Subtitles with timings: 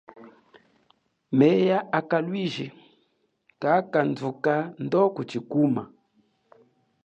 [1.37, 2.67] Myea a kalwiji
[3.61, 5.83] kakadhuka ndo kuchikuma.